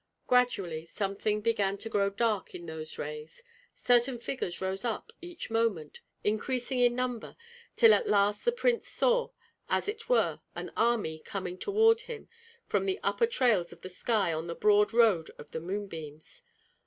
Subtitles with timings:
[0.25, 3.43] Gradually something began to grow dark in those rays;
[3.75, 7.35] certain figures rose up each moment, increasing in number,
[7.75, 9.29] till at last the prince saw
[9.69, 12.27] as it were an army coming toward him
[12.65, 16.41] from the upper trails of the sky on the broad road of the moonbeams.